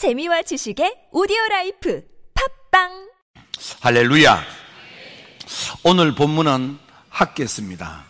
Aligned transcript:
재미와 0.00 0.40
지식의 0.40 1.12
오디오 1.12 1.36
라이프 1.50 2.02
팟빵 2.70 3.10
할렐루야. 3.80 4.42
오늘 5.84 6.14
본문은 6.14 6.78
학개서입니다. 7.10 8.04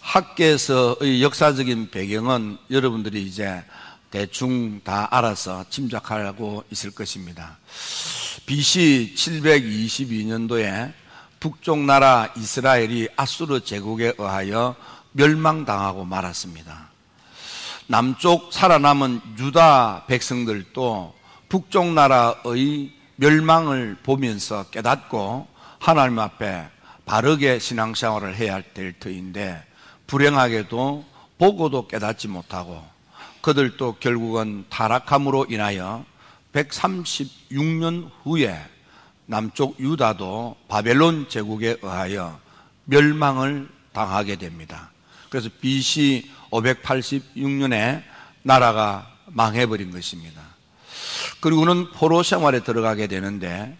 학개서의 0.00 1.22
역사적인 1.22 1.92
배경은 1.92 2.58
여러분들이 2.72 3.22
이제 3.22 3.62
대충 4.10 4.80
다 4.82 5.06
알아서 5.12 5.66
짐작하고 5.70 6.64
있을 6.72 6.90
것입니다. 6.90 7.58
BC 8.46 9.14
722년도에 9.14 10.92
북쪽 11.38 11.78
나라 11.78 12.32
이스라엘이 12.36 13.10
앗수르 13.14 13.60
제국에 13.60 14.14
의하여 14.18 14.74
멸망당하고 15.12 16.04
말았습니다. 16.04 16.87
남쪽 17.90 18.52
살아남은 18.52 19.22
유다 19.38 20.04
백성들도 20.08 21.14
북쪽 21.48 21.94
나라의 21.94 22.92
멸망을 23.16 23.96
보면서 24.02 24.64
깨닫고 24.64 25.48
하나님 25.78 26.18
앞에 26.18 26.68
바르게 27.06 27.58
신앙생활을 27.58 28.36
해야 28.36 28.60
될 28.74 28.92
터인데 28.98 29.64
불행하게도 30.06 31.06
보고도 31.38 31.88
깨닫지 31.88 32.28
못하고 32.28 32.84
그들도 33.40 33.96
결국은 34.00 34.66
타락함으로 34.68 35.46
인하여 35.48 36.04
136년 36.52 38.10
후에 38.22 38.54
남쪽 39.24 39.80
유다도 39.80 40.56
바벨론 40.68 41.30
제국에 41.30 41.78
의하여 41.80 42.38
멸망을 42.84 43.66
당하게 43.94 44.36
됩니다. 44.36 44.90
그래서 45.30 45.48
BC 45.62 46.30
586년에 46.50 48.02
나라가 48.42 49.10
망해버린 49.26 49.90
것입니다. 49.90 50.40
그리고는 51.40 51.90
포로 51.92 52.22
생활에 52.22 52.60
들어가게 52.60 53.06
되는데 53.06 53.76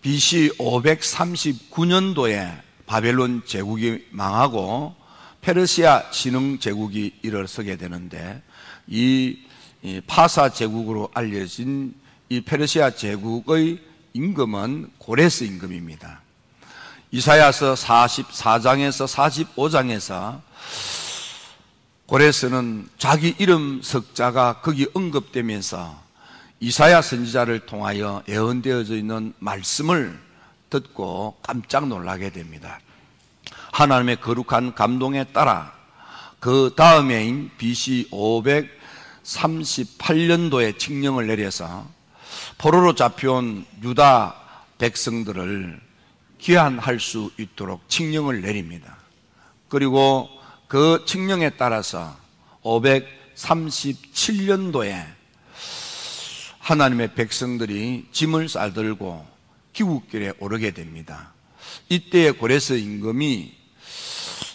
BC 0.00 0.52
539년도에 0.58 2.60
바벨론 2.86 3.42
제국이 3.46 4.06
망하고 4.10 4.94
페르시아 5.40 6.10
진흥 6.10 6.58
제국이 6.58 7.14
일어서게 7.22 7.76
되는데 7.76 8.42
이 8.86 9.38
파사 10.06 10.48
제국으로 10.48 11.10
알려진 11.14 11.94
이 12.28 12.40
페르시아 12.40 12.90
제국의 12.90 13.80
임금은 14.14 14.90
고레스 14.98 15.44
임금입니다. 15.44 16.20
이사야서 17.10 17.74
44장에서 17.74 19.54
45장에서 19.54 20.40
고레스는 22.12 22.88
자기 22.98 23.34
이름 23.38 23.80
석자가 23.82 24.60
거기 24.60 24.86
언급되면서 24.92 25.98
이사야 26.60 27.00
선지자를 27.00 27.60
통하여 27.60 28.22
예언되어져 28.28 28.96
있는 28.96 29.32
말씀을 29.38 30.20
듣고 30.68 31.38
깜짝 31.42 31.88
놀라게 31.88 32.28
됩니다. 32.28 32.80
하나님의 33.72 34.20
거룩한 34.20 34.74
감동에 34.74 35.24
따라 35.24 35.72
그 36.38 36.74
다음해인 36.76 37.50
BC 37.56 38.10
538년도에 39.24 40.78
칙령을 40.78 41.28
내려서 41.28 41.88
포로로 42.58 42.94
잡혀온 42.94 43.64
유다 43.82 44.34
백성들을 44.76 45.80
귀환할 46.36 47.00
수 47.00 47.30
있도록 47.38 47.88
칙령을 47.88 48.42
내립니다. 48.42 48.98
그리고 49.70 50.41
그 50.72 51.04
칙령에 51.04 51.50
따라서 51.50 52.16
537년도에 52.62 55.04
하나님의 56.60 57.14
백성들이 57.14 58.08
짐을 58.10 58.48
싸들고 58.48 59.26
기국길에 59.74 60.32
오르게 60.38 60.70
됩니다. 60.70 61.34
이때 61.90 62.30
고레스 62.30 62.78
임금이 62.78 63.52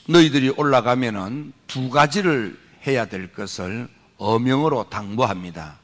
너희들이 0.07 0.49
올라가면은 0.57 1.53
두 1.67 1.91
가지를 1.91 2.59
해야 2.87 3.05
될 3.05 3.31
것을 3.31 3.87
어명으로 4.17 4.89
당부합니다. 4.89 5.77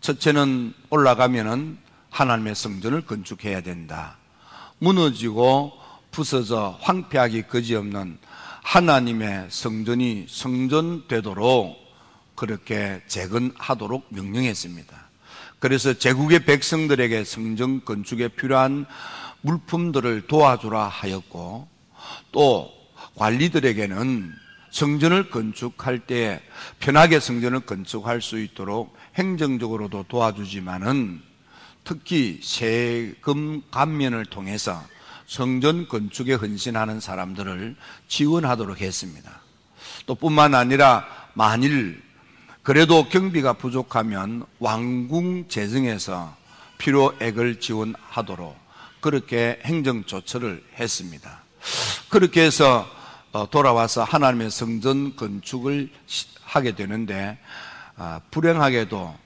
첫째는 0.00 0.74
올라가면은 0.90 1.76
하나님의 2.08 2.54
성전을 2.54 3.04
건축해야 3.04 3.62
된다. 3.62 4.16
무너지고 4.78 5.72
부서져 6.12 6.78
황폐하기 6.82 7.48
거지없는 7.48 8.20
하나님의 8.62 9.48
성전이 9.50 10.26
성전되도록 10.28 11.76
그렇게 12.34 13.02
재건하도록 13.06 14.06
명령했습니다. 14.08 15.10
그래서 15.58 15.92
제국의 15.92 16.44
백성들에게 16.44 17.24
성전 17.24 17.84
건축에 17.84 18.28
필요한 18.28 18.86
물품들을 19.42 20.26
도와주라 20.26 20.88
하였고 20.88 21.68
또 22.32 22.72
관리들에게는 23.16 24.32
성전을 24.70 25.30
건축할 25.30 26.00
때 26.00 26.40
편하게 26.80 27.20
성전을 27.20 27.60
건축할 27.60 28.22
수 28.22 28.40
있도록 28.40 28.96
행정적으로도 29.16 30.06
도와주지만은 30.08 31.20
특히 31.84 32.40
세금 32.42 33.62
감면을 33.70 34.24
통해서 34.26 34.82
성전 35.32 35.88
건축에 35.88 36.34
헌신하는 36.34 37.00
사람들을 37.00 37.74
지원하도록 38.06 38.82
했습니다. 38.82 39.40
또 40.04 40.14
뿐만 40.14 40.54
아니라 40.54 41.06
만일 41.32 42.02
그래도 42.62 43.08
경비가 43.08 43.54
부족하면 43.54 44.44
왕궁 44.58 45.48
재정에서 45.48 46.36
필요액을 46.76 47.60
지원하도록 47.60 48.54
그렇게 49.00 49.58
행정 49.64 50.04
조처를 50.04 50.62
했습니다. 50.78 51.42
그렇게 52.10 52.42
해서 52.42 52.86
어, 53.32 53.48
돌아와서 53.48 54.04
하나님의 54.04 54.50
성전 54.50 55.16
건축을 55.16 55.88
하게 56.42 56.74
되는데 56.74 57.38
아, 57.96 58.20
불행하게도 58.30 59.16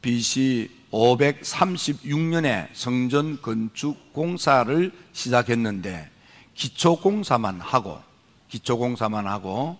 BC 0.00 0.79
536년에 0.92 2.68
성전 2.72 3.40
건축 3.40 4.12
공사를 4.12 4.92
시작했는데 5.12 6.10
기초 6.54 6.96
공사만 6.96 7.60
하고 7.60 8.00
기초 8.48 8.76
공사만 8.76 9.26
하고 9.26 9.78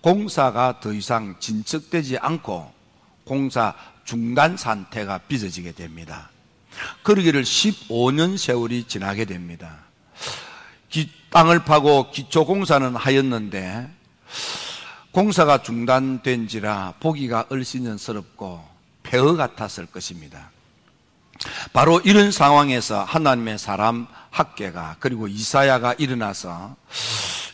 공사가 0.00 0.80
더 0.80 0.92
이상 0.92 1.36
진척되지 1.38 2.18
않고 2.18 2.72
공사 3.24 3.74
중단 4.04 4.56
상태가 4.56 5.18
빚어지게 5.18 5.72
됩니다. 5.72 6.30
그러기를 7.02 7.42
15년 7.42 8.38
세월이 8.38 8.84
지나게 8.84 9.24
됩니다. 9.24 9.78
기, 10.88 11.10
땅을 11.30 11.64
파고 11.64 12.10
기초 12.10 12.44
공사는 12.44 12.94
하였는데 12.96 13.90
공사가 15.12 15.62
중단된지라 15.62 16.94
보기가 17.00 17.46
얼씬년스럽고 17.50 18.71
폐허 19.12 19.36
같았을 19.36 19.84
것입니다. 19.84 20.50
바로 21.74 22.00
이런 22.00 22.32
상황에서 22.32 23.04
하나님의 23.04 23.58
사람 23.58 24.06
학계가 24.30 24.96
그리고 25.00 25.28
이사야가 25.28 25.94
일어나서 25.98 26.76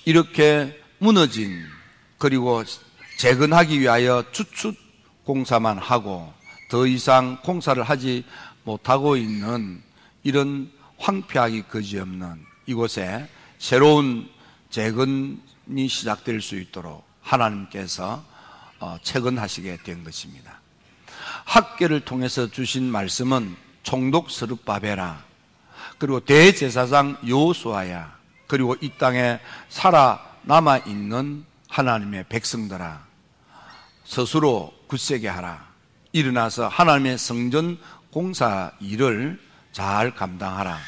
이렇게 0.05 0.81
무너진 0.99 1.65
그리고 2.17 2.63
재건하기 3.19 3.81
위하여 3.81 4.25
추축 4.31 4.77
공사만 5.25 5.79
하고 5.79 6.33
더 6.71 6.87
이상 6.87 7.41
공사를 7.43 7.83
하지 7.83 8.25
못하고 8.63 9.17
있는 9.17 9.83
이런 10.23 10.71
황폐하기 10.99 11.63
거지없는 11.63 12.41
이곳에 12.67 13.29
새로운 13.59 14.31
재건이 14.71 15.89
시작될 15.89 16.41
수 16.41 16.55
있도록 16.55 17.05
하나님께서 17.21 18.25
어, 18.79 18.97
채건하시게 19.03 19.79
된 19.83 20.05
것입니다. 20.05 20.58
학계를 21.49 22.05
통해서 22.05 22.47
주신 22.51 22.85
말씀은 22.85 23.57
총독 23.83 24.31
스룹바베라 24.31 25.25
그리고 25.97 26.21
대제사장 26.21 27.17
요수아야 27.27 28.19
그리고 28.47 28.77
이 28.83 28.91
땅에 28.99 29.41
살아 29.71 30.23
남아 30.43 30.79
있는 30.87 31.47
하나님의 31.69 32.27
백성들아 32.29 33.07
스스로 34.05 34.75
굳세게 34.89 35.29
하라. 35.29 35.67
일어나서 36.13 36.69
하나님의 36.69 37.19
성전 37.19 37.79
공사 38.11 38.73
일을 38.81 39.39
잘 39.73 40.15
감당하라. 40.15 40.79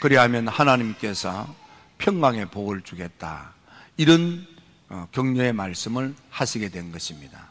그리하면 0.00 0.48
하나님께서 0.48 1.54
평강의 1.98 2.46
복을 2.46 2.82
주겠다. 2.82 3.52
이런 3.96 4.46
어, 4.90 5.08
격려의 5.12 5.54
말씀을 5.54 6.14
하시게 6.28 6.68
된 6.68 6.92
것입니다 6.92 7.50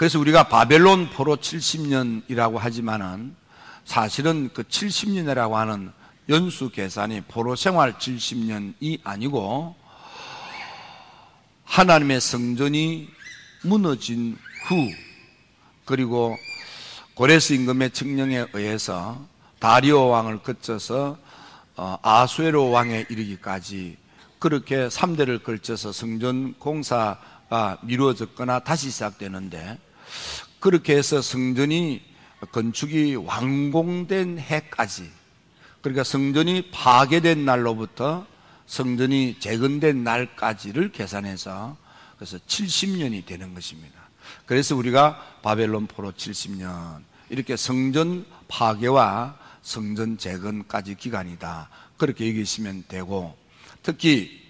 그래서 0.00 0.18
우리가 0.18 0.44
바벨론 0.44 1.10
포로 1.10 1.36
70년이라고 1.36 2.56
하지만은 2.56 3.36
사실은 3.84 4.48
그 4.54 4.62
70년이라고 4.62 5.52
하는 5.52 5.92
연수 6.30 6.70
계산이 6.70 7.20
포로 7.28 7.54
생활 7.54 7.92
70년이 7.98 9.00
아니고 9.04 9.76
하나님의 11.64 12.18
성전이 12.18 13.10
무너진 13.62 14.38
후 14.64 14.88
그리고 15.84 16.34
고레스 17.12 17.52
임금의 17.52 17.90
칙령에 17.90 18.46
의해서 18.54 19.22
다리오 19.58 20.08
왕을 20.08 20.38
거쳐서 20.38 21.18
어, 21.76 21.98
아수에로 22.00 22.70
왕에 22.70 23.04
이르기까지 23.10 23.98
그렇게 24.38 24.88
3대를 24.88 25.42
걸쳐서 25.42 25.92
성전 25.92 26.54
공사가 26.54 27.76
미루어졌거나 27.82 28.60
다시 28.60 28.90
시작되는데 28.90 29.89
그렇게 30.58 30.96
해서 30.96 31.22
성전이 31.22 32.02
건축이 32.52 33.16
완공된 33.16 34.38
해까지 34.38 35.10
그러니까 35.82 36.04
성전이 36.04 36.70
파괴된 36.70 37.44
날로부터 37.44 38.26
성전이 38.66 39.40
재건된 39.40 40.04
날까지를 40.04 40.92
계산해서 40.92 41.76
그래서 42.16 42.38
70년이 42.38 43.24
되는 43.24 43.54
것입니다. 43.54 43.98
그래서 44.46 44.76
우리가 44.76 45.38
바벨론 45.42 45.86
포로 45.86 46.12
70년 46.12 47.02
이렇게 47.30 47.56
성전 47.56 48.26
파괴와 48.48 49.38
성전 49.62 50.18
재건까지 50.18 50.96
기간이다. 50.96 51.68
그렇게 51.96 52.26
얘기하시면 52.26 52.84
되고 52.88 53.36
특히 53.82 54.40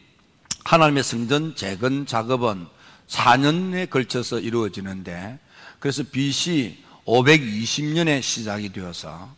하나님의 0.64 1.02
성전 1.04 1.54
재건 1.56 2.06
작업은 2.06 2.66
4년에 3.08 3.90
걸쳐서 3.90 4.40
이루어지는데 4.40 5.38
그래서 5.80 6.04
BC 6.04 6.84
520년에 7.06 8.22
시작이 8.22 8.72
되어서 8.72 9.34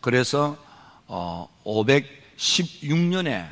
그래서 0.00 0.56
어 1.06 1.48
516년에 1.64 3.46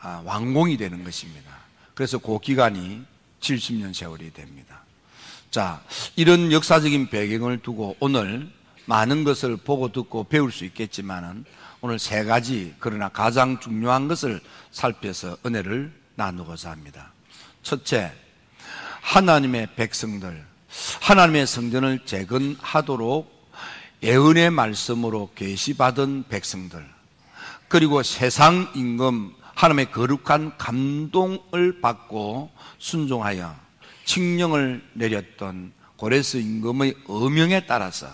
아, 0.00 0.22
완공이 0.24 0.76
되는 0.76 1.02
것입니다. 1.02 1.50
그래서 1.94 2.18
그 2.18 2.38
기간이 2.38 3.02
70년 3.40 3.92
세월이 3.92 4.32
됩니다. 4.32 4.82
자, 5.50 5.82
이런 6.14 6.52
역사적인 6.52 7.08
배경을 7.08 7.62
두고 7.62 7.96
오늘 7.98 8.50
많은 8.84 9.24
것을 9.24 9.56
보고 9.56 9.90
듣고 9.90 10.24
배울 10.24 10.52
수 10.52 10.64
있겠지만은 10.64 11.44
오늘 11.80 11.98
세 11.98 12.24
가지 12.24 12.74
그러나 12.78 13.08
가장 13.08 13.58
중요한 13.58 14.06
것을 14.08 14.40
살펴서 14.70 15.36
은혜를 15.44 15.92
나누고자 16.14 16.70
합니다. 16.70 17.12
첫째, 17.62 18.12
하나님의 19.00 19.74
백성들, 19.76 20.44
하나님의 21.00 21.46
성전을 21.46 22.00
재건하도록 22.04 23.34
예언의 24.02 24.50
말씀으로 24.50 25.30
계시받은 25.34 26.24
백성들, 26.28 26.86
그리고 27.68 28.02
세상 28.02 28.70
임금 28.74 29.34
하나님의 29.54 29.90
거룩한 29.90 30.58
감동을 30.58 31.80
받고 31.80 32.50
순종하여 32.78 33.56
칙령을 34.04 34.84
내렸던 34.92 35.72
고레스 35.96 36.36
임금의 36.36 36.94
어명에 37.08 37.66
따라서 37.66 38.06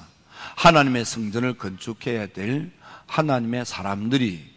하나님의 0.57 1.05
성전을 1.05 1.59
건축해야 1.59 2.29
될 2.29 2.71
하나님의 3.07 3.67
사람들이 3.67 4.53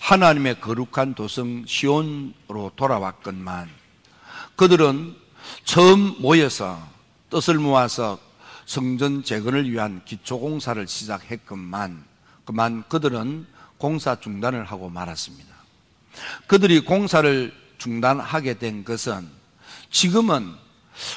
하나님의 0.00 0.60
거룩한 0.60 1.14
도성 1.14 1.64
시온으로 1.66 2.72
돌아왔건만 2.76 3.68
그들은 4.56 5.14
처음 5.64 6.16
모여서 6.20 6.80
뜻을 7.32 7.58
모아서 7.58 8.18
성전 8.66 9.24
재건을 9.24 9.70
위한 9.70 10.02
기초 10.04 10.38
공사를 10.38 10.86
시작했건만 10.86 12.04
그만 12.44 12.84
그들은 12.90 13.46
공사 13.78 14.20
중단을 14.20 14.66
하고 14.66 14.90
말았습니다. 14.90 15.50
그들이 16.46 16.80
공사를 16.80 17.50
중단하게 17.78 18.58
된 18.58 18.84
것은 18.84 19.26
지금은 19.90 20.52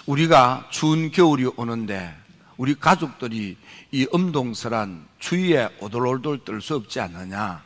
우리가 0.05 0.69
추운 0.71 1.11
겨울이 1.11 1.51
오는데 1.57 2.15
우리 2.55 2.75
가족들이 2.75 3.57
이 3.91 4.07
엄동설한 4.13 5.05
추위에 5.19 5.67
오돌오돌 5.81 6.45
떨 6.45 6.61
수 6.61 6.75
없지 6.75 7.01
않느냐. 7.01 7.61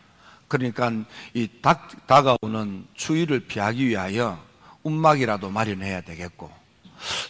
그러니까 0.48 0.92
이 1.36 1.48
닥, 1.62 2.08
다가오는 2.08 2.88
추위를 2.96 3.42
피하기 3.42 3.88
위하여 3.88 4.44
움막이라도 4.82 5.52
마련해야 5.52 6.02
되겠고 6.02 6.59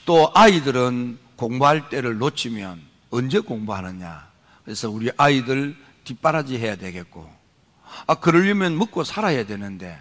또 0.06 0.32
아이들은 0.34 1.20
공부할 1.36 1.90
때를 1.90 2.18
놓치면 2.18 2.82
언제 3.12 3.40
공부하느냐. 3.40 4.28
그래서 4.64 4.90
우리 4.90 5.10
아이들 5.18 5.76
뒷바라지 6.04 6.58
해야 6.58 6.76
되겠고 6.76 7.30
아, 8.08 8.16
그러려면 8.16 8.78
먹고 8.78 9.04
살아야 9.04 9.46
되는데 9.46 10.00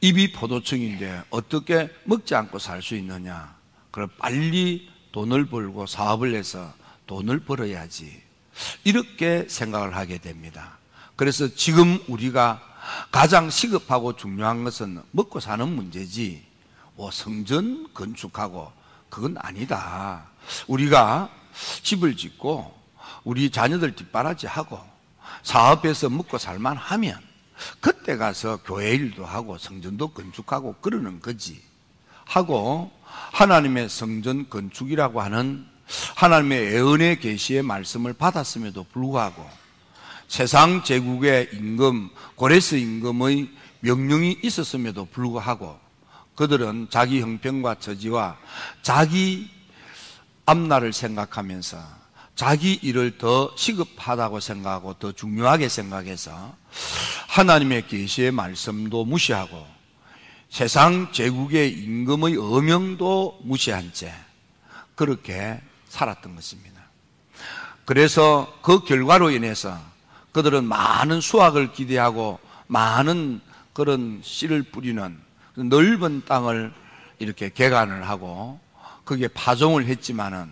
입이 0.00 0.32
포도청인데 0.32 1.24
어떻게 1.30 1.88
먹지 2.04 2.34
않고 2.34 2.58
살 2.58 2.82
수 2.82 2.96
있느냐. 2.96 3.54
그럼 3.90 4.08
빨리 4.18 4.88
돈을 5.12 5.46
벌고 5.46 5.86
사업을 5.86 6.34
해서 6.34 6.72
돈을 7.06 7.40
벌어야지. 7.40 8.22
이렇게 8.84 9.46
생각을 9.48 9.96
하게 9.96 10.18
됩니다. 10.18 10.78
그래서 11.16 11.48
지금 11.54 11.98
우리가 12.08 12.62
가장 13.10 13.50
시급하고 13.50 14.16
중요한 14.16 14.64
것은 14.64 15.02
먹고 15.10 15.40
사는 15.40 15.68
문제지, 15.68 16.44
뭐 17.00 17.10
성전 17.10 17.88
건축하고 17.94 18.70
그건 19.08 19.34
아니다. 19.38 20.26
우리가 20.66 21.30
집을 21.82 22.14
짓고 22.14 22.78
우리 23.24 23.48
자녀들 23.48 23.96
뒷바라지 23.96 24.46
하고 24.46 24.78
사업해서 25.42 26.10
먹고 26.10 26.36
살만 26.36 26.76
하면 26.76 27.18
그때 27.80 28.18
가서 28.18 28.58
교회 28.66 28.90
일도 28.90 29.24
하고 29.24 29.56
성전도 29.56 30.08
건축하고 30.08 30.74
그러는 30.82 31.20
거지. 31.20 31.62
하고 32.26 32.92
하나님의 33.32 33.88
성전 33.88 34.50
건축이라고 34.50 35.22
하는 35.22 35.66
하나님의 36.16 36.76
애언의 36.76 37.20
계시의 37.20 37.62
말씀을 37.62 38.12
받았음에도 38.12 38.84
불구하고 38.92 39.48
세상 40.28 40.84
제국의 40.84 41.48
임금 41.54 42.10
고레스 42.34 42.74
임금의 42.74 43.48
명령이 43.80 44.40
있었음에도 44.42 45.06
불구하고 45.06 45.88
그들은 46.40 46.86
자기 46.88 47.20
형편과 47.20 47.74
처지와 47.80 48.38
자기 48.80 49.50
앞날을 50.46 50.94
생각하면서 50.94 51.76
자기 52.34 52.78
일을 52.80 53.18
더 53.18 53.52
시급하다고 53.58 54.40
생각하고 54.40 54.94
더 54.94 55.12
중요하게 55.12 55.68
생각해서 55.68 56.56
하나님의 57.28 57.88
계시의 57.88 58.30
말씀도 58.30 59.04
무시하고 59.04 59.66
세상 60.48 61.12
제국의 61.12 61.72
임금의 61.72 62.38
어명도 62.38 63.40
무시한 63.42 63.92
채 63.92 64.10
그렇게 64.94 65.60
살았던 65.90 66.36
것입니다. 66.36 66.80
그래서 67.84 68.50
그 68.62 68.82
결과로 68.84 69.30
인해서 69.30 69.78
그들은 70.32 70.64
많은 70.64 71.20
수확을 71.20 71.74
기대하고 71.74 72.40
많은 72.66 73.42
그런 73.74 74.22
씨를 74.24 74.62
뿌리는 74.62 75.19
넓은 75.56 76.24
땅을 76.24 76.72
이렇게 77.18 77.50
개간을 77.50 78.08
하고 78.08 78.58
그게 79.04 79.28
파종을 79.28 79.86
했지만은 79.86 80.50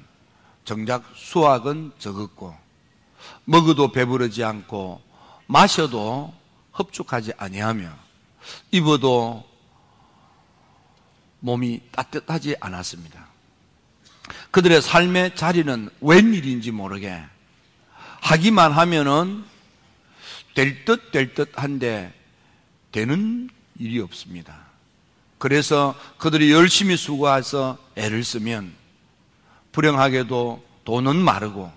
정작 0.65 1.05
수확은 1.15 1.93
적었고 1.99 2.55
먹어도 3.45 3.93
배부르지 3.93 4.45
않고 4.45 5.01
마셔도 5.47 6.35
흡축하지 6.73 7.33
아니하며 7.37 7.91
입어도 8.71 9.49
몸이 11.41 11.81
따뜻하지 11.93 12.57
않았습니다. 12.61 13.27
그들의 14.51 14.83
삶의 14.83 15.37
자리는 15.37 15.89
웬일인지 16.01 16.71
모르게 16.71 17.23
하기만 18.21 18.73
하면은 18.73 19.45
될 20.55 20.85
듯 20.85 21.13
될 21.13 21.35
듯한데 21.35 22.13
되는 22.91 23.49
일이 23.79 24.01
없습니다. 24.01 24.68
그래서 25.39 25.95
그들이 26.19 26.53
열심히 26.53 26.97
수고해서 26.97 27.79
애를 27.97 28.25
쓰면 28.25 28.75
불행하게도 29.73 30.65
돈은 30.85 31.17
마르고 31.17 31.71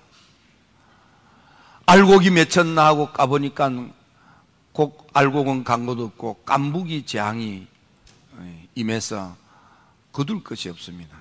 알곡이 1.85 2.31
맺혔나 2.31 2.85
하고 2.85 3.11
까보니까 3.11 3.71
곡 4.71 5.09
알곡은 5.13 5.63
간 5.63 5.85
것도 5.85 6.05
없고 6.05 6.43
깐북이 6.45 7.05
재앙이 7.05 7.67
임해서 8.75 9.35
거둘 10.11 10.43
것이 10.43 10.69
없습니다. 10.69 11.17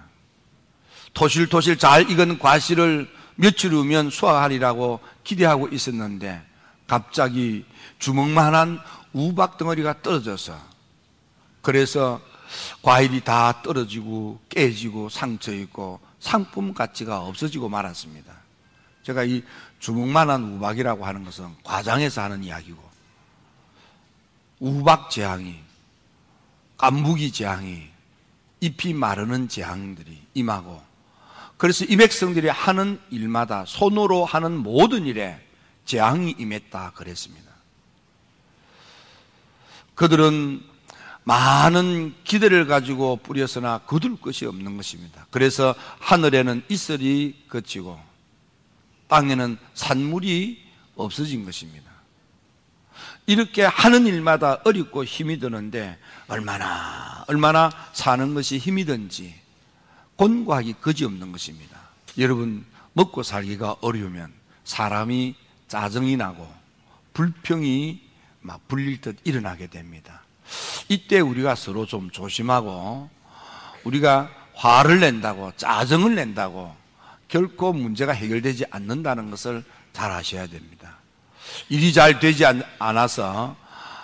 토실토실 1.13 1.79
잘 1.79 2.11
익은 2.11 2.39
과실을 2.39 3.11
며칠 3.35 3.73
후면 3.73 4.11
수확하리라고 4.11 5.01
기대하고 5.25 5.69
있었는데 5.69 6.43
갑자기 6.87 7.65
주먹만한 7.99 8.81
우박 9.13 9.59
덩어리가 9.59 10.03
떨어져서 10.03 10.57
그래서 11.63 12.21
과일이 12.83 13.21
다 13.21 13.63
떨어지고 13.63 14.41
깨지고 14.49 15.09
상처 15.09 15.53
있고 15.53 16.01
상품 16.19 16.75
가치가 16.75 17.21
없어지고 17.21 17.69
말았습니다. 17.69 18.35
제가 19.03 19.25
이 19.25 19.43
주먹만한 19.79 20.57
우박이라고 20.57 21.05
하는 21.05 21.25
것은 21.25 21.49
과장해서 21.65 22.23
하는 22.23 22.45
이야기고 22.45 22.91
우박 24.61 25.11
재앙이 25.11 25.59
깐무기 26.77 27.33
재앙이 27.33 27.89
잎이 28.61 28.93
마르는 28.95 29.49
재앙들이 29.49 30.23
임하고 30.35 30.83
그래서 31.57 31.85
이 31.85 31.97
백성들이 31.97 32.49
하는 32.49 33.01
일마다 33.11 33.65
손으로 33.67 34.25
하는 34.25 34.57
모든 34.57 35.07
일에 35.07 35.39
재앙이 35.85 36.37
임했다 36.39 36.93
그랬습니다. 36.95 37.51
그들은 39.95 40.63
많은 41.31 42.13
기대를 42.25 42.67
가지고 42.67 43.15
뿌렸으나 43.15 43.79
거둘 43.79 44.21
것이 44.21 44.47
없는 44.47 44.77
것입니다. 44.77 45.29
그래서 45.31 45.77
하늘에는 46.01 46.65
이슬이 46.69 47.45
그치고 47.47 48.01
땅에는 49.07 49.57
산물이 49.75 50.61
없어진 50.97 51.45
것입니다. 51.45 51.89
이렇게 53.27 53.63
하는 53.63 54.07
일마다 54.07 54.61
어렵고 54.65 55.05
힘이 55.05 55.39
드는데 55.39 55.99
얼마나 56.27 57.25
얼마나 57.29 57.71
사는 57.93 58.35
것이 58.35 58.59
힘이 58.59 58.85
든지 58.85 59.33
곤고하기 60.17 60.75
그지없는 60.81 61.31
것입니다. 61.31 61.79
여러분 62.19 62.67
먹고 62.93 63.23
살기가 63.23 63.77
어려우면 63.83 64.33
사람이 64.65 65.37
짜증이 65.69 66.17
나고 66.17 66.53
불평이 67.13 68.03
막 68.41 68.67
불릴 68.67 69.01
듯 69.01 69.17
일어나게 69.23 69.69
됩니다. 69.69 70.25
이때 70.89 71.21
우리가 71.21 71.55
서로 71.55 71.87
좀 71.87 72.11
조심하고 72.11 73.09
우리가 73.85 74.31
화를 74.55 75.01
낸다고 75.01 75.53
짜증을 75.57 76.15
낸다고 76.15 76.75
결코 77.29 77.73
문제가 77.73 78.13
해결되지 78.13 78.67
않는다는 78.71 79.31
것을 79.31 79.65
잘 79.93 80.11
아셔야 80.11 80.47
됩니다. 80.47 80.99
일이 81.69 81.93
잘 81.93 82.19
되지 82.19 82.45
않아서 82.79 83.57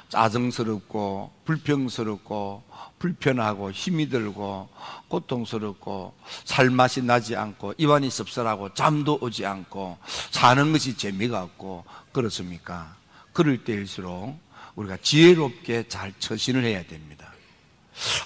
짜증스럽고 0.09 1.33
불평스럽고 1.45 2.63
불편하고 2.99 3.73
힘이 3.73 4.09
들고 4.09 4.69
고통스럽고 5.09 6.15
살맛이 6.45 7.03
나지 7.03 7.37
않고 7.37 7.75
입안이 7.77 8.11
씁쓸하고 8.11 8.75
잠도 8.75 9.19
오지 9.21 9.45
않고 9.45 9.99
사는 10.31 10.73
것이 10.73 10.97
재미가 10.97 11.43
없고 11.43 11.85
그렇습니까? 12.13 12.97
그럴 13.33 13.65
때일수록 13.65 14.39
우리가 14.77 14.99
지혜롭게 15.03 15.89
잘 15.89 16.13
처신을 16.19 16.65
해야 16.65 16.83
됩니다. 16.85 17.33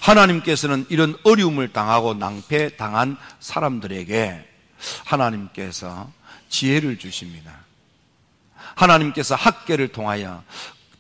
하나님께서는 0.01 0.87
이런 0.89 1.17
어려움을 1.23 1.73
당하고 1.73 2.15
낭패 2.15 2.77
당한 2.77 3.17
사람들에게 3.39 4.47
하나님께서 5.05 6.13
지혜를 6.49 6.99
주십니다. 6.99 7.53
하나님께서 8.75 9.35
학계를 9.35 9.89
통하여 9.89 10.43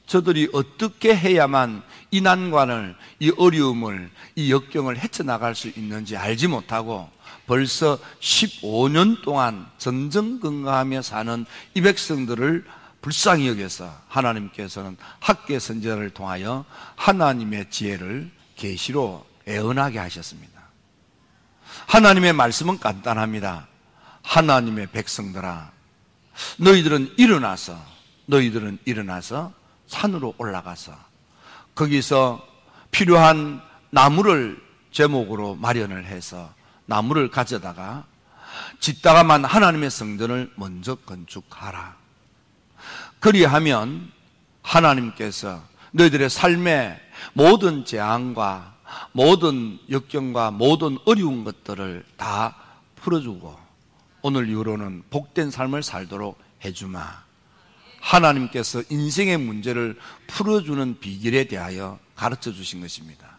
저들이 0.07 0.49
어떻게 0.53 1.15
해야만 1.15 1.83
이 2.11 2.21
난관을, 2.21 2.97
이 3.21 3.33
어려움을, 3.37 4.11
이 4.35 4.51
역경을 4.51 4.99
헤쳐나갈 4.99 5.55
수 5.55 5.69
있는지 5.69 6.17
알지 6.17 6.49
못하고 6.49 7.09
벌써 7.47 7.99
15년 8.21 9.23
동안 9.23 9.69
전전긍긍하며 9.79 11.03
사는 11.03 11.47
이 11.75 11.81
백성들을 11.81 12.65
불쌍히 13.01 13.49
여겨서 13.49 13.91
하나님께서는 14.09 14.97
학계 15.21 15.59
선지자를 15.59 16.11
통하여 16.11 16.65
하나님의 16.97 17.71
지혜를 17.71 18.31
계시로 18.57 19.27
애언하게 19.49 19.99
하셨습니다. 19.99 20.61
하나님의 21.87 22.33
말씀은 22.35 22.79
간단합니다. 22.79 23.69
하나님의 24.23 24.89
백성들아 24.89 25.73
너희들은 26.59 27.15
일어나서 27.17 27.77
너희들은 28.27 28.79
일어나서 28.85 29.53
산으로 29.87 30.35
올라가서 30.39 30.97
거기서 31.75 32.47
필요한 32.91 33.61
나무를 33.91 34.63
제목으로 34.93 35.57
마련을 35.57 36.05
해서 36.05 36.53
나무를 36.87 37.31
가져다가 37.31 38.05
짓다가만 38.81 39.45
하나님의 39.45 39.91
성전을 39.91 40.53
먼저 40.57 40.95
건축하라. 40.97 42.00
그리하면 43.21 44.11
하나님께서 44.63 45.63
너희들의 45.93 46.31
삶의 46.31 47.01
모든 47.35 47.85
재앙과 47.85 48.75
모든 49.13 49.79
역경과 49.91 50.51
모든 50.51 50.99
어려운 51.05 51.45
것들을 51.45 52.05
다 52.17 52.57
풀어주고 52.97 53.59
오늘 54.23 54.49
이후로는 54.49 55.05
복된 55.11 55.51
삶을 55.51 55.83
살도록 55.83 56.39
해주마. 56.65 57.31
하나님께서 58.01 58.83
인생의 58.89 59.37
문제를 59.37 59.99
풀어주는 60.27 61.01
비결에 61.01 61.45
대하여 61.45 61.99
가르쳐 62.17 62.53
주신 62.53 62.81
것입니다. 62.81 63.39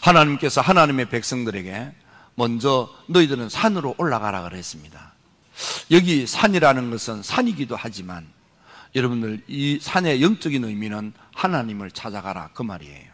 하나님께서 0.00 0.60
하나님의 0.60 1.08
백성들에게 1.10 1.92
먼저 2.34 2.88
너희들은 3.08 3.48
산으로 3.50 3.94
올라가라 3.98 4.42
그랬습니다. 4.44 5.12
여기 5.90 6.26
산이라는 6.26 6.90
것은 6.90 7.22
산이기도 7.22 7.76
하지만 7.76 8.26
여러분들 8.94 9.42
이 9.48 9.78
산의 9.80 10.22
영적인 10.22 10.64
의미는 10.64 11.12
하나님을 11.34 11.90
찾아가라 11.90 12.50
그 12.54 12.62
말이에요. 12.62 13.10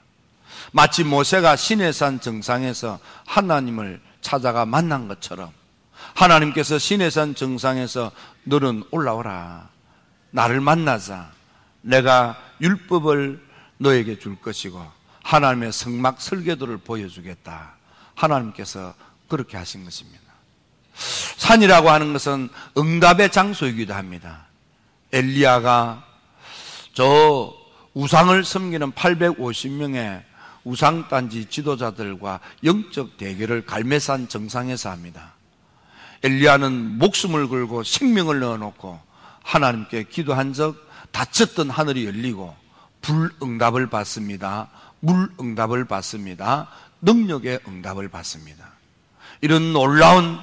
마치 0.73 1.05
모세가 1.05 1.57
시내산 1.57 2.21
정상에서 2.21 2.99
하나님을 3.27 4.01
찾아가 4.21 4.67
만난 4.67 5.09
것처럼 5.09 5.53
하나님께서 6.15 6.79
시내산 6.79 7.35
정상에서 7.35 8.11
너는 8.45 8.83
올라오라. 8.91 9.69
나를 10.31 10.61
만나자. 10.61 11.31
내가 11.81 12.37
율법을 12.61 13.47
너에게 13.79 14.19
줄 14.19 14.37
것이고 14.41 14.85
하나님의 15.23 15.73
성막 15.73 16.21
설계도를 16.21 16.79
보여주겠다. 16.79 17.75
하나님께서 18.15 18.95
그렇게 19.29 19.57
하신 19.57 19.85
것입니다. 19.85 20.25
산이라고 21.37 21.89
하는 21.91 22.13
것은 22.13 22.49
응답의 22.77 23.31
장소이기도 23.31 23.95
합니다. 23.95 24.48
엘리야가 25.13 26.05
저 26.93 27.55
우상을 27.95 28.45
섬기는 28.45 28.93
850명의 28.93 30.23
우상단지 30.65 31.47
지도자들과 31.47 32.41
영적 32.65 33.17
대결을 33.17 33.65
갈매산 33.65 34.29
정상에서 34.29 34.91
합니다. 34.91 35.33
엘리야는 36.23 36.99
목숨을 36.99 37.49
걸고 37.49 37.85
생명을 37.85 38.41
넣어놓고 38.41 39.01
하나님께 39.43 40.05
기도한 40.05 40.53
적 40.53 40.77
다쳤던 41.11 41.71
하늘이 41.71 42.07
열리고 42.07 42.55
불응답을 43.01 43.89
받습니다. 43.89 44.69
물응답을 45.01 45.87
받습니다. 45.87 46.69
능력의 47.01 47.61
응답을 47.67 48.09
받습니다. 48.09 48.73
이런 49.41 49.73
놀라운 49.73 50.39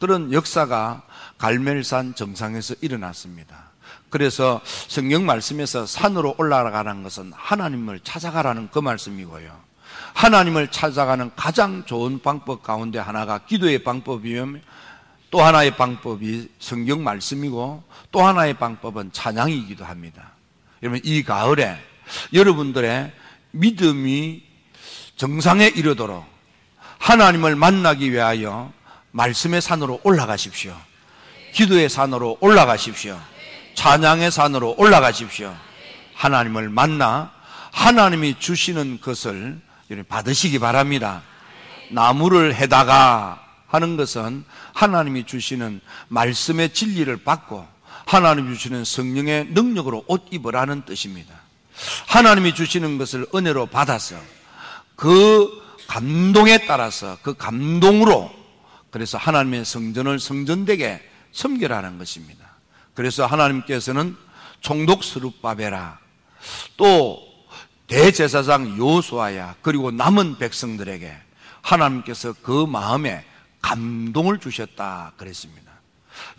그런 0.00 0.32
역사가 0.32 1.02
갈멜산 1.36 2.14
정상에서 2.14 2.74
일어났습니다. 2.80 3.67
그래서 4.10 4.60
성경 4.88 5.26
말씀에서 5.26 5.86
산으로 5.86 6.34
올라가라는 6.38 7.02
것은 7.02 7.32
하나님을 7.34 8.00
찾아가라는 8.00 8.68
그 8.72 8.78
말씀이고요. 8.78 9.68
하나님을 10.14 10.68
찾아가는 10.68 11.30
가장 11.36 11.84
좋은 11.84 12.20
방법 12.20 12.62
가운데 12.62 12.98
하나가 12.98 13.38
기도의 13.38 13.84
방법이며 13.84 14.60
또 15.30 15.42
하나의 15.42 15.76
방법이 15.76 16.48
성경 16.58 17.04
말씀이고 17.04 17.82
또 18.10 18.22
하나의 18.22 18.54
방법은 18.54 19.12
찬양이기도 19.12 19.84
합니다. 19.84 20.32
여러분 20.82 21.00
이 21.04 21.22
가을에 21.22 21.78
여러분들의 22.32 23.12
믿음이 23.50 24.42
정상에 25.16 25.66
이르도록 25.66 26.24
하나님을 26.98 27.56
만나기 27.56 28.12
위하여 28.12 28.72
말씀의 29.10 29.60
산으로 29.60 30.00
올라가십시오. 30.02 30.74
기도의 31.52 31.88
산으로 31.88 32.38
올라가십시오. 32.40 33.18
찬양의 33.78 34.32
산으로 34.32 34.74
올라가십시오. 34.76 35.54
하나님을 36.16 36.68
만나 36.68 37.30
하나님이 37.70 38.40
주시는 38.40 38.98
것을 39.00 39.60
받으시기 40.08 40.58
바랍니다. 40.58 41.22
나무를 41.92 42.56
해다가 42.56 43.40
하는 43.68 43.96
것은 43.96 44.44
하나님이 44.74 45.26
주시는 45.26 45.80
말씀의 46.08 46.74
진리를 46.74 47.18
받고 47.18 47.64
하나님이 48.04 48.56
주시는 48.56 48.84
성령의 48.84 49.50
능력으로 49.50 50.02
옷 50.08 50.26
입으라는 50.32 50.84
뜻입니다. 50.84 51.32
하나님이 52.08 52.56
주시는 52.56 52.98
것을 52.98 53.26
은혜로 53.32 53.66
받아서 53.66 54.16
그 54.96 55.48
감동에 55.86 56.66
따라서 56.66 57.16
그 57.22 57.36
감동으로 57.36 58.28
그래서 58.90 59.18
하나님의 59.18 59.64
성전을 59.64 60.18
성전되게 60.18 61.00
섬겨라는 61.30 61.98
것입니다. 61.98 62.57
그래서 62.98 63.26
하나님께서는 63.26 64.16
총독 64.60 65.04
스룹바베라 65.04 66.00
또 66.76 67.22
대제사장 67.86 68.76
요수아야 68.76 69.54
그리고 69.62 69.92
남은 69.92 70.38
백성들에게 70.38 71.16
하나님께서 71.62 72.34
그 72.42 72.66
마음에 72.66 73.24
감동을 73.62 74.40
주셨다 74.40 75.12
그랬습니다. 75.16 75.70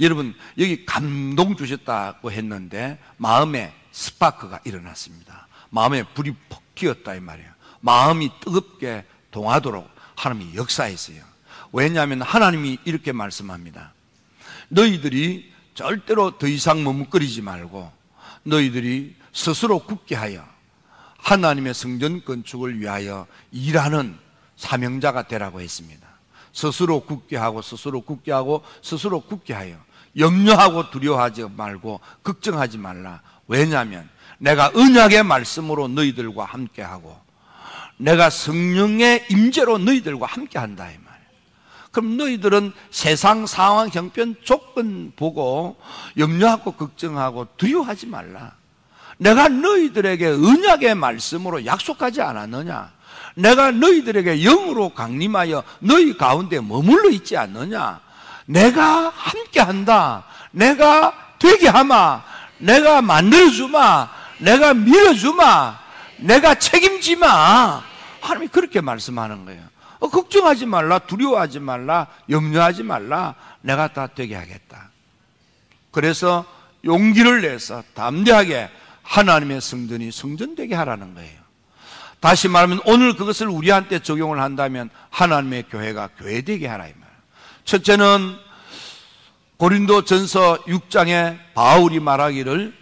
여러분 0.01 0.35
여기 0.57 0.85
감동 0.85 1.55
주셨다고 1.55 2.29
했는데 2.29 2.99
마음에 3.15 3.73
스파크가 3.93 4.59
일어났습니다. 4.65 5.47
마음에 5.69 6.03
불이 6.03 6.35
퍽 6.49 6.75
튀었다 6.75 7.15
이 7.15 7.21
말이에요. 7.21 7.49
마음이 7.79 8.31
뜨겁게 8.41 9.05
동하도록 9.31 9.89
하나님이 10.17 10.57
역사했어요. 10.57 11.23
왜냐하면 11.71 12.21
하나님이 12.21 12.79
이렇게 12.83 13.13
말씀합니다. 13.13 13.93
너희들이 14.67 15.57
절대로 15.79 16.37
더 16.37 16.45
이상 16.45 16.83
머뭇거리지 16.83 17.41
말고 17.41 17.89
너희들이 18.43 19.15
스스로 19.31 19.79
굳게 19.79 20.13
하여 20.13 20.45
하나님의 21.19 21.73
성전 21.73 22.25
건축을 22.25 22.81
위하여 22.81 23.27
일하는 23.53 24.17
사명자가 24.57 25.29
되라고 25.29 25.61
했습니다. 25.61 26.05
스스로 26.51 26.99
굳게 26.99 27.37
하고 27.37 27.61
스스로 27.61 28.01
굳게 28.01 28.33
하고 28.33 28.61
스스로 28.81 29.21
굳게 29.21 29.53
하여 29.53 29.77
염려하고 30.17 30.89
두려워하지 30.89 31.45
말고 31.55 32.01
걱정하지 32.23 32.77
말라. 32.77 33.21
왜냐하면 33.47 34.09
내가 34.37 34.73
언약의 34.75 35.23
말씀으로 35.23 35.87
너희들과 35.87 36.43
함께하고 36.43 37.17
내가 37.95 38.29
성령의 38.29 39.27
임재로 39.29 39.77
너희들과 39.77 40.25
함께한다. 40.25 40.89
그럼 41.99 42.15
너희들은 42.15 42.71
세상 42.91 43.45
상황 43.45 43.89
형편 43.89 44.35
조건 44.41 45.11
보고 45.17 45.75
염려하고 46.17 46.71
걱정하고 46.71 47.47
두려워하지 47.57 48.07
말라. 48.07 48.53
내가 49.17 49.49
너희들에게 49.49 50.27
언약의 50.27 50.95
말씀으로 50.95 51.65
약속하지 51.65 52.21
않았느냐? 52.21 52.91
내가 53.35 53.71
너희들에게 53.71 54.43
영으로 54.43 54.89
강림하여 54.93 55.63
너희 55.79 56.17
가운데 56.17 56.61
머물러 56.61 57.09
있지 57.09 57.35
않느냐? 57.35 57.99
내가 58.45 59.09
함께 59.13 59.59
한다. 59.59 60.23
내가 60.51 61.13
되게 61.37 61.67
하마. 61.67 62.23
내가 62.59 63.01
만들어주마. 63.01 64.09
내가 64.37 64.73
밀어주마. 64.73 65.79
내가 66.19 66.55
책임지마. 66.55 67.83
하나님이 68.21 68.47
그렇게 68.47 68.79
말씀하는 68.79 69.43
거예요. 69.43 69.78
어, 69.99 70.09
걱정하지 70.09 70.65
말라. 70.65 70.99
두려워하지 70.99 71.59
말라. 71.59 72.07
염려하지 72.29 72.83
말라. 72.83 73.35
내가 73.61 73.89
다 73.89 74.07
되게 74.07 74.35
하겠다. 74.35 74.89
그래서 75.91 76.45
용기를 76.85 77.41
내서 77.41 77.83
담대하게 77.93 78.69
하나님의 79.03 79.59
성전이 79.61 80.11
성전되게 80.11 80.75
하라는 80.75 81.15
거예요. 81.15 81.39
다시 82.19 82.47
말하면 82.47 82.81
오늘 82.85 83.15
그것을 83.15 83.47
우리한테 83.47 83.99
적용을 83.99 84.39
한다면 84.39 84.89
하나님의 85.09 85.63
교회가 85.69 86.09
교회되게 86.17 86.67
하라 86.67 86.87
이 86.87 86.93
말. 86.99 87.09
첫째는 87.63 88.37
고린도 89.57 90.05
전서 90.05 90.57
6장에 90.63 91.37
바울이 91.53 91.99
말하기를 91.99 92.77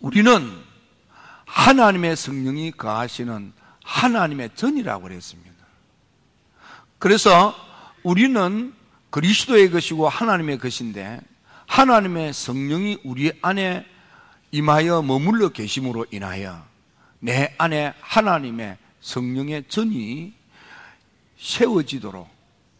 우리는 0.00 0.58
하나님의 1.46 2.16
성령이 2.16 2.72
거하시는 2.72 3.52
하나님의 3.88 4.50
전이라고 4.54 5.04
그랬습니다. 5.04 5.48
그래서 6.98 7.54
우리는 8.02 8.74
그리스도의 9.10 9.70
것이고 9.70 10.08
하나님의 10.08 10.58
것인데 10.58 11.20
하나님의 11.66 12.34
성령이 12.34 12.98
우리 13.04 13.32
안에 13.40 13.86
임하여 14.50 15.02
머물러 15.02 15.48
계심으로 15.50 16.06
인하여 16.10 16.64
내 17.18 17.54
안에 17.56 17.94
하나님의 18.00 18.76
성령의 19.00 19.64
전이 19.68 20.34
세워지도록 21.38 22.28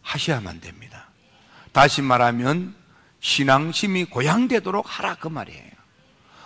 하셔야만 0.03 0.61
됩니다. 0.61 1.09
다시 1.71 2.01
말하면 2.01 2.75
신앙심이 3.19 4.05
고양되도록 4.05 4.85
하라 4.87 5.15
그 5.15 5.27
말이에요. 5.27 5.71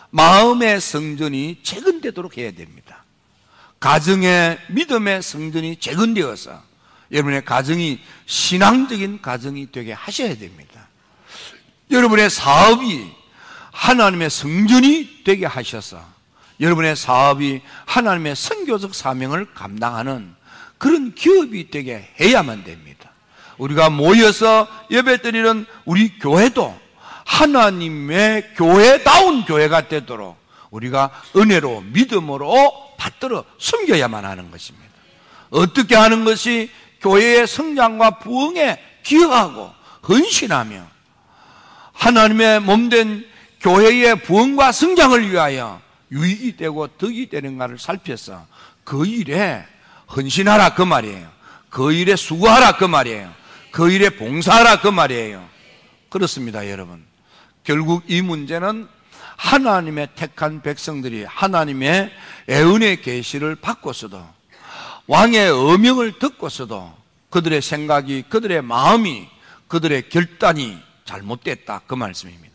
마음의 0.10 0.79
성전이 0.79 1.60
재건되도록 1.63 2.38
해야 2.38 2.51
됩니다. 2.51 3.02
가정의 3.84 4.58
믿음의 4.70 5.22
성전이 5.22 5.75
재건되어서 5.75 6.63
여러분의 7.12 7.44
가정이 7.44 8.00
신앙적인 8.25 9.22
가정이 9.22 9.74
되게 9.74 9.92
하셔야 9.92 10.38
됩니다. 10.38 10.88
여러분의 11.92 12.30
사업이 12.30 13.12
하나님의 13.74 14.30
성전이 14.30 15.24
되게 15.25 15.46
하셔서 15.46 16.02
여러분의 16.62 16.96
사업이 16.96 17.62
하나님의 17.86 18.38
선교적 18.38 18.96
사명을 18.96 19.53
감당하는 19.53 20.34
그런 20.77 21.14
기업이 21.14 21.70
되게 21.70 22.10
해야만 22.22 22.64
됩니다. 22.64 23.12
우리가 23.57 23.90
모여서 23.90 24.66
예배 24.92 25.22
드리는 25.22 25.66
우리 25.84 26.18
교회도 26.20 26.79
하나님의 27.25 28.53
교회다운 28.55 29.44
교회가 29.44 29.90
되도록 29.90 30.38
우리가 30.72 31.12
은혜로 31.36 31.81
믿음으로 31.81 32.93
받들어 33.03 33.44
숨겨야만 33.57 34.24
하는 34.24 34.50
것입니다. 34.50 34.87
어떻게 35.50 35.94
하는 35.96 36.24
것이 36.24 36.72
교회의 37.01 37.48
성장과 37.48 38.20
부흥에 38.20 38.79
기여하고 39.03 39.74
헌신하며 40.07 40.87
하나님의 41.92 42.61
몸된 42.61 43.25
교회의 43.59 44.22
부흥과 44.24 44.72
성장을 44.72 45.29
위하여 45.29 45.81
유익이 46.11 46.55
되고 46.55 46.87
덕이 46.87 47.27
되는가를 47.27 47.77
살펴서 47.77 48.46
그 48.85 49.05
일에 49.05 49.66
헌신하라 50.16 50.75
그 50.75 50.81
말이에요. 50.81 51.29
그 51.70 51.92
일에 51.92 52.16
수고하라 52.16 52.77
그 52.77 52.85
말이에요. 52.85 53.33
그 53.72 53.92
일에 53.92 54.11
봉사하라 54.11 54.79
그 54.79 54.87
말이에요. 54.87 55.46
그렇습니다, 56.09 56.70
여러분. 56.70 57.03
결국 57.63 58.03
이 58.07 58.22
문제는 58.22 58.87
하나님의 59.37 60.09
택한 60.15 60.61
백성들이 60.61 61.25
하나님의 61.25 62.11
애은의 62.50 63.01
계시를 63.01 63.55
받고서도 63.55 64.24
왕의 65.07 65.50
어명을 65.50 66.19
듣고서도 66.19 66.93
그들의 67.29 67.61
생각이 67.61 68.24
그들의 68.29 68.61
마음이 68.61 69.27
그들의 69.67 70.09
결단이 70.09 70.77
잘못됐다 71.05 71.81
그 71.87 71.96
말씀입니다. 71.96 72.53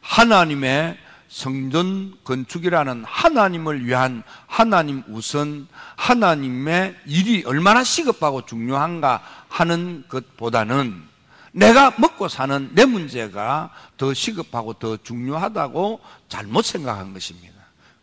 하나님의 0.00 0.98
성전 1.28 2.12
건축이라는 2.24 3.04
하나님을 3.06 3.86
위한 3.86 4.22
하나님 4.46 5.02
우선 5.08 5.66
하나님의 5.96 6.94
일이 7.06 7.42
얼마나 7.46 7.82
시급하고 7.82 8.44
중요한가 8.44 9.22
하는 9.48 10.04
것보다는 10.08 11.11
내가 11.52 11.94
먹고 11.98 12.28
사는 12.28 12.70
내 12.72 12.84
문제가 12.84 13.70
더 13.96 14.12
시급하고 14.12 14.74
더 14.74 14.96
중요하다고 14.96 16.00
잘못 16.28 16.64
생각한 16.64 17.12
것입니다. 17.12 17.54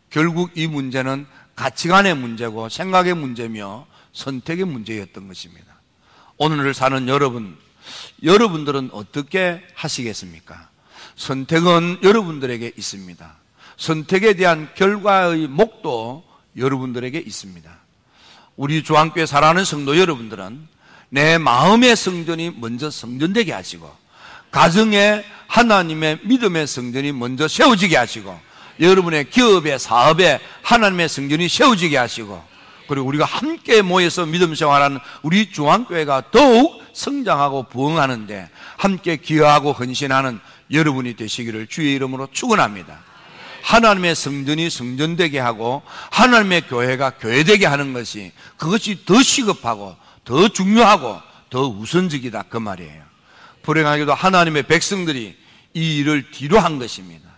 결국 0.08 0.50
이 0.54 0.66
문제는 0.66 1.26
가치관의 1.56 2.16
문제고 2.16 2.68
생각의 2.68 3.14
문제며 3.14 3.86
선택의 4.12 4.64
문제였던 4.64 5.28
것입니다. 5.28 5.74
오늘을 6.38 6.74
사는 6.74 7.06
여러분, 7.08 7.56
여러분들은 8.22 8.90
어떻게 8.92 9.62
하시겠습니까? 9.74 10.68
선택은 11.16 11.98
여러분들에게 12.02 12.72
있습니다. 12.76 13.36
선택에 13.76 14.34
대한 14.34 14.70
결과의 14.74 15.48
목도 15.48 16.24
여러분들에게 16.56 17.18
있습니다. 17.18 17.70
우리 18.56 18.82
주한교회 18.82 19.26
살아가는 19.26 19.64
성도 19.64 19.98
여러분들은 19.98 20.68
내 21.10 21.38
마음의 21.38 21.96
성전이 21.96 22.54
먼저 22.56 22.90
성전되게 22.90 23.52
하시고 23.52 23.90
가정에 24.50 25.24
하나님의 25.48 26.20
믿음의 26.24 26.66
성전이 26.66 27.12
먼저 27.12 27.48
세워지게 27.48 27.96
하시고 27.96 28.38
여러분의 28.80 29.28
기업의 29.30 29.78
사업에 29.78 30.40
하나님의 30.62 31.08
성전이 31.08 31.48
세워지게 31.48 31.96
하시고 31.96 32.42
그리고 32.88 33.06
우리가 33.06 33.24
함께 33.24 33.82
모여서 33.82 34.24
믿음 34.26 34.54
생활하는 34.54 34.98
우리 35.22 35.52
중앙교회가 35.52 36.30
더욱 36.30 36.80
성장하고 36.92 37.64
부흥하는데 37.64 38.48
함께 38.76 39.16
기여하고 39.16 39.72
헌신하는 39.72 40.40
여러분이 40.72 41.14
되시기를 41.14 41.66
주의 41.66 41.94
이름으로 41.94 42.28
축원합니다. 42.32 42.98
하나님의 43.62 44.14
성전이 44.14 44.70
성전되게 44.70 45.38
하고 45.38 45.82
하나님의 46.10 46.62
교회가 46.62 47.10
교회되게 47.10 47.66
하는 47.66 47.92
것이 47.92 48.32
그것이 48.56 49.04
더 49.04 49.22
시급하고 49.22 49.96
더 50.24 50.48
중요하고 50.48 51.20
더 51.50 51.68
우선적이다 51.68 52.44
그 52.44 52.56
말이에요. 52.56 53.02
불행하게도 53.62 54.14
하나님의 54.14 54.64
백성들이 54.64 55.36
이 55.74 55.96
일을 55.98 56.30
뒤로 56.30 56.58
한 56.58 56.78
것입니다. 56.78 57.28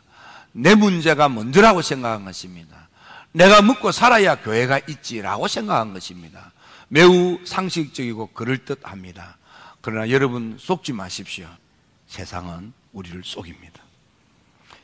내 0.53 0.75
문제가 0.75 1.29
먼저라고 1.29 1.83
생각한 1.83 2.25
것입니다. 2.25 2.89
내가 3.33 3.63
먹고 3.63 3.93
살아야 3.93 4.37
교회가 4.37 4.81
있지라고 4.89 5.49
생각한 5.49 5.95
것입니다. 5.95 6.53
매우 6.89 7.39
상식적이고 7.45 8.29
그럴듯합니다. 8.29 9.39
그러나 9.81 10.11
여러분 10.11 10.57
속지 10.61 10.93
마십시오. 10.93 11.49
세상은 12.07 12.73
우리를 12.93 13.23
속입니다. 13.25 13.83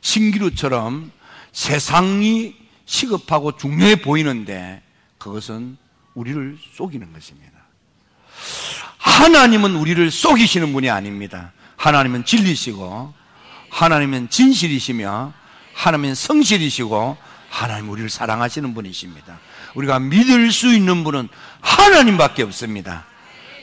신기루처럼 0.01 1.13
세상이 1.53 2.57
시급하고 2.87 3.57
중요해 3.59 4.01
보이는데 4.01 4.83
그것은 5.19 5.77
우리를 6.15 6.59
속이는 6.75 7.13
것입니다. 7.13 7.58
하나님은 8.99 9.77
우리를 9.77 10.11
속이시는 10.11 10.73
분이 10.73 10.91
아닙니다. 10.91 11.53
하나님은 11.77 12.25
진리시고 12.25 13.15
하나님은 13.71 14.31
진실이시며 14.31 15.33
하나님은 15.75 16.15
성실이시고 16.15 17.17
하나님 17.51 17.91
우리를 17.91 18.11
사랑하시는 18.11 18.75
분이십니다. 18.75 19.39
우리가 19.75 20.01
믿을 20.01 20.51
수 20.51 20.73
있는 20.75 21.05
분은 21.05 21.29
하나님밖에 21.61 22.43
없습니다. 22.43 23.05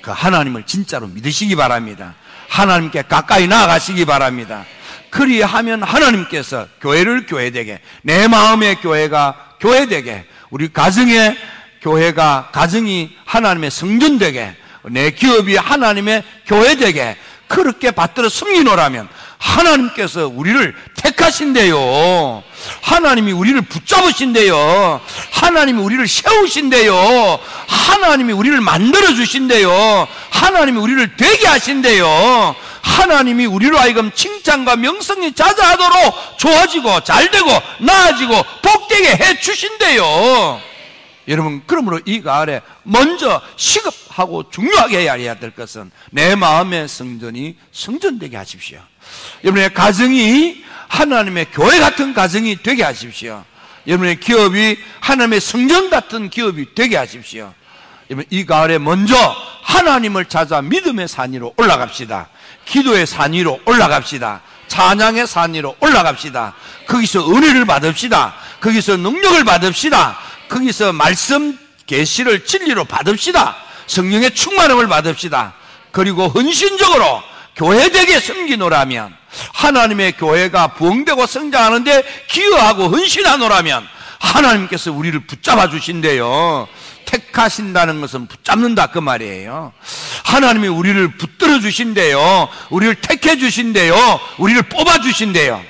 그 0.01 0.11
하나님을 0.11 0.65
진짜로 0.65 1.07
믿으시기 1.07 1.55
바랍니다. 1.55 2.15
하나님께 2.47 3.03
가까이 3.03 3.47
나아가시기 3.47 4.05
바랍니다. 4.05 4.65
그리하면 5.09 5.81
하나님께서 5.83 6.67
교회를 6.81 7.25
교회되게, 7.25 7.79
내 8.01 8.27
마음의 8.27 8.81
교회가 8.81 9.55
교회되게, 9.59 10.25
우리 10.49 10.71
가정의 10.71 11.37
교회가 11.81 12.49
가정이 12.51 13.15
하나님의 13.25 13.71
성전되게, 13.71 14.55
내 14.89 15.11
기업이 15.11 15.55
하나님의 15.55 16.23
교회되게 16.45 17.17
그렇게 17.47 17.91
받들어 17.91 18.29
숨기노라면 18.29 19.07
하나님께서 19.37 20.27
우리를 20.27 20.75
택하신대요. 20.95 22.43
하나님이 22.81 23.31
우리를 23.31 23.61
붙잡으신대요. 23.61 25.01
하나님이 25.31 25.81
우리를 25.81 26.07
세우신대요. 26.07 27.39
하나님이 27.67 28.33
우리를 28.33 28.59
만들어 28.61 29.13
주신대요. 29.13 30.07
하나님이 30.31 30.79
우리를 30.79 31.15
되게 31.15 31.47
하신대요. 31.47 32.55
하나님이 32.81 33.45
우리로 33.45 33.77
하여금 33.77 34.11
칭찬과 34.13 34.77
명성이 34.77 35.33
자자하도록 35.33 36.37
좋아지고 36.37 37.01
잘되고 37.01 37.49
나아지고 37.79 38.43
복되게 38.61 39.09
해 39.15 39.39
주신대요. 39.39 40.61
여러분 41.27 41.63
그러므로 41.65 41.99
이 42.05 42.21
가을에 42.21 42.61
먼저 42.83 43.41
시급 43.55 44.04
하고 44.15 44.49
중요하게 44.49 44.99
해야 44.99 45.35
될 45.35 45.51
것은 45.51 45.91
내 46.09 46.35
마음의 46.35 46.87
성전이 46.87 47.57
성전되게 47.73 48.37
하십시오. 48.37 48.79
여러분의 49.43 49.73
가정이 49.73 50.63
하나님의 50.87 51.47
교회 51.51 51.79
같은 51.79 52.13
가정이 52.13 52.63
되게 52.63 52.83
하십시오. 52.83 53.43
여러분의 53.85 54.21
기업이 54.21 54.77
하나님의 55.01 55.41
성전 55.41 55.89
같은 55.89 56.29
기업이 56.29 56.73
되게 56.73 56.95
하십시오. 56.95 57.53
여러분 58.09 58.25
이 58.29 58.45
가을에 58.45 58.77
먼저 58.77 59.15
하나님을 59.63 60.25
찾아 60.25 60.61
믿음의 60.61 61.09
산 61.09 61.33
위로 61.33 61.53
올라갑시다. 61.57 62.29
기도의 62.63 63.05
산 63.05 63.33
위로 63.33 63.59
올라갑시다. 63.65 64.41
찬양의 64.69 65.27
산 65.27 65.53
위로 65.53 65.75
올라갑시다. 65.81 66.55
거기서 66.87 67.29
은혜를 67.31 67.65
받읍시다. 67.65 68.33
거기서 68.61 68.95
능력을 68.95 69.43
받읍시다. 69.43 70.17
거기서 70.47 70.93
말씀 70.93 71.59
계시를 71.85 72.45
진리로 72.45 72.85
받읍시다. 72.85 73.64
성령의 73.87 74.33
충만함을 74.33 74.87
받읍시다. 74.87 75.53
그리고 75.91 76.27
헌신적으로 76.27 77.21
교회되게 77.55 78.19
섬기노라면 78.19 79.15
하나님의 79.53 80.13
교회가 80.13 80.69
부흥되고 80.75 81.25
성장하는데 81.25 82.03
기여하고 82.27 82.87
헌신하노라면 82.87 83.87
하나님께서 84.19 84.91
우리를 84.91 85.25
붙잡아 85.27 85.69
주신대요. 85.69 86.67
택하신다는 87.05 88.01
것은 88.01 88.27
붙잡는다 88.27 88.87
그 88.87 88.99
말이에요. 88.99 89.73
하나님이 90.23 90.67
우리를 90.67 91.17
붙들어 91.17 91.59
주신대요. 91.59 92.49
우리를 92.71 92.95
택해 92.95 93.37
주신대요. 93.37 94.19
우리를 94.37 94.61
뽑아 94.63 94.99
주신대요. 95.01 95.61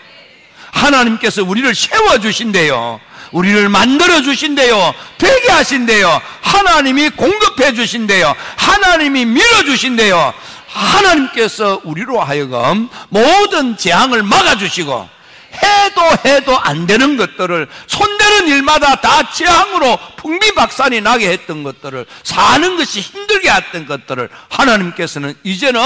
하나님께서 0.71 1.43
우리를 1.43 1.73
세워 1.75 2.19
주신대요. 2.19 2.99
우리를 3.35 3.67
만들어 3.67 4.21
주신대요. 4.21 4.93
되게 5.17 5.51
하신대요. 5.51 6.21
하나님이 6.41 7.09
공급해 7.09 7.73
주신대요. 7.73 8.33
하나님이 8.55 9.25
밀어 9.25 9.63
주신대요. 9.65 10.33
하나님께서 10.67 11.81
우리로 11.83 12.21
하여금 12.21 12.87
모든 13.09 13.75
재앙을 13.75 14.23
막아 14.23 14.55
주시고 14.55 15.09
해도 15.53 16.01
해도 16.25 16.57
안 16.57 16.87
되는 16.87 17.17
것들을 17.17 17.67
손대는 17.87 18.47
일마다 18.47 18.95
다 19.01 19.29
재앙으로 19.31 19.99
풍비박산이 20.15 21.01
나게 21.01 21.29
했던 21.29 21.63
것들을 21.63 22.05
사는 22.23 22.77
것이 22.77 23.01
힘들게 23.01 23.49
했던 23.49 23.85
것들을 23.85 24.29
하나님께서는 24.49 25.33
이제는 25.43 25.81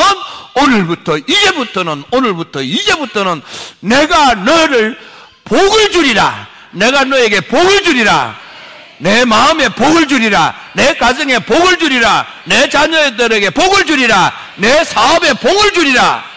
오늘부터 0.55 1.17
이제부터는 1.17 2.03
오늘부터 2.11 2.61
이제부터는 2.61 3.41
내가 3.79 4.35
너를 4.35 4.97
복을 5.45 5.91
주리라 5.91 6.47
내가 6.71 7.03
너에게 7.03 7.41
복을 7.41 7.83
주리라 7.83 8.37
내 8.99 9.25
마음에 9.25 9.69
복을 9.69 10.07
주리라 10.07 10.55
내 10.73 10.93
가정에 10.95 11.39
복을 11.39 11.77
주리라 11.77 12.27
내 12.45 12.67
자녀들에게 12.69 13.49
복을 13.51 13.85
주리라 13.85 14.33
내 14.57 14.83
사업에 14.83 15.33
복을 15.33 15.73
주리라 15.73 16.29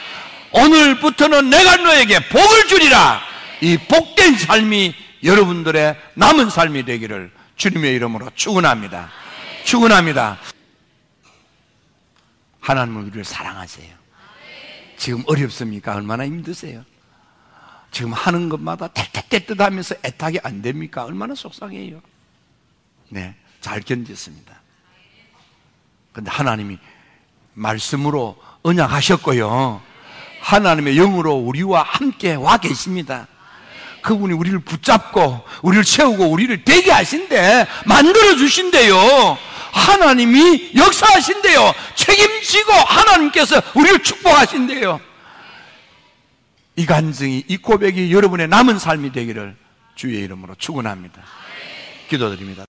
오늘부터는 0.53 1.51
내가 1.51 1.77
너에게 1.77 2.29
복을 2.29 2.69
주리라. 2.69 3.21
이 3.61 3.77
복된 3.77 4.39
삶이 4.39 4.95
여러분들의 5.25 5.97
남은 6.15 6.51
삶이 6.51 6.85
되기를 6.85 7.31
주님의 7.57 7.95
이름으로 7.95 8.31
축원합니다. 8.35 9.11
축원합니다. 9.65 10.39
하나님은 12.61 13.05
우리를 13.07 13.25
사랑하세요. 13.25 13.89
지금 14.97 15.23
어렵습니까? 15.27 15.95
얼마나 15.95 16.25
힘드세요? 16.25 16.85
지금 17.93 18.13
하는 18.13 18.49
것마다 18.49 18.89
떼떼떼뜻 18.89 19.61
하면서 19.61 19.95
애타게 20.03 20.41
안 20.43 20.63
됩니까? 20.63 21.05
얼마나 21.05 21.35
속상해요. 21.35 22.01
네, 23.11 23.35
잘 23.61 23.81
견뎠습니다. 23.81 24.55
근데 26.13 26.31
하나님이 26.31 26.79
말씀으로 27.55 28.37
언약하셨고요. 28.63 29.83
하나님의 30.41 30.97
영으로 30.97 31.35
우리와 31.35 31.83
함께 31.83 32.35
와 32.35 32.57
계십니다. 32.57 33.29
그분이 34.01 34.33
우리를 34.35 34.59
붙잡고 34.61 35.41
우리를 35.63 35.85
채우고 35.85 36.27
우리를 36.27 36.65
되게 36.65 36.91
하신대 36.91 37.67
만들어 37.87 38.37
주신대요. 38.37 38.97
하나님이 39.73 40.73
역사하신대요. 40.77 41.73
책임지고 41.95 42.73
하나님께서 42.73 43.63
우리를 43.75 44.03
축복하신대요. 44.03 45.12
이 46.77 46.87
간증이 46.87 47.45
이 47.49 47.57
고백이 47.59 48.13
여러분의 48.13 48.49
남은 48.49 48.79
삶이 48.79 49.13
되기를 49.13 49.57
주의 49.95 50.23
이름으로 50.25 50.55
축원합니다. 50.57 51.23
기도드립니다. 52.09 52.65